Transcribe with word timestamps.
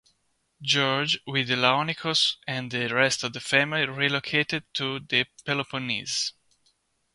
George 0.63 1.19
with 1.27 1.47
Laonikos 1.51 2.37
and 2.47 2.71
the 2.71 2.87
rest 2.91 3.23
of 3.23 3.33
the 3.33 3.39
family 3.39 3.85
relocated 3.85 4.63
to 4.73 4.99
the 4.99 5.27
Peloponnese. 5.45 6.33